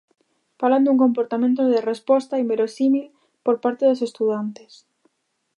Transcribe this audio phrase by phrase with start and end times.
[0.59, 3.05] Falan dun comportamento de resposta inverosímil
[3.45, 4.71] por parte dos estudantes.